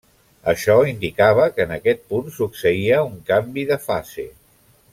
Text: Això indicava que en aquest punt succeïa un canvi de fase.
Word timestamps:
Això 0.53 0.77
indicava 0.91 1.45
que 1.57 1.67
en 1.69 1.75
aquest 1.75 2.01
punt 2.13 2.31
succeïa 2.39 3.05
un 3.11 3.21
canvi 3.29 3.67
de 3.75 3.79
fase. 3.85 4.27